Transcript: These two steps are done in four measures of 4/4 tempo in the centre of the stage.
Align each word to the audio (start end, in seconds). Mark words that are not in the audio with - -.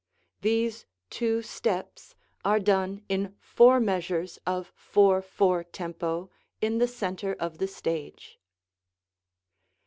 These 0.41 0.87
two 1.11 1.43
steps 1.43 2.15
are 2.43 2.59
done 2.59 3.05
in 3.07 3.35
four 3.39 3.79
measures 3.79 4.39
of 4.47 4.73
4/4 4.75 5.63
tempo 5.71 6.31
in 6.59 6.79
the 6.79 6.87
centre 6.87 7.35
of 7.35 7.59
the 7.59 7.67
stage. 7.67 8.39